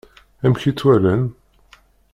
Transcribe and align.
Amek 0.45 0.63
i 0.69 0.71
tt-walan? 0.73 1.23